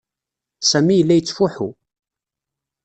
Sami 0.69 0.95
yella 0.95 1.15
yettfuḥu. 1.15 1.69